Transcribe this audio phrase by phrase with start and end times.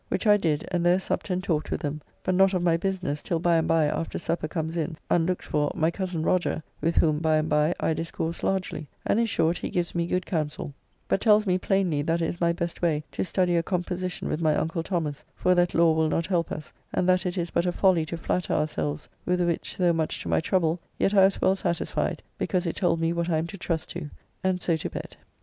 [0.07, 3.21] Which I did, and there supped and talked with them, but not of my business
[3.21, 7.19] till by and by after supper comes in, unlooked for, my cozen Roger, with whom
[7.19, 10.73] by and by I discoursed largely, and in short he gives me good counsel,
[11.07, 14.41] but tells me plainly that it is my best way to study a composition with
[14.41, 17.67] my uncle Thomas, for that law will not help us, and that it is but
[17.67, 21.39] a folly to flatter ourselves, with which, though much to my trouble, yet I was
[21.39, 24.09] well satisfied, because it told me what I am to trust to,
[24.43, 25.15] and so to bed.